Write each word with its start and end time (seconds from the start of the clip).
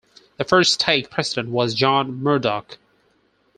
The 0.37 0.43
first 0.43 0.73
stake 0.81 1.11
president 1.11 1.49
was 1.53 1.75
John 1.75 2.23
Murdock. 2.23 2.79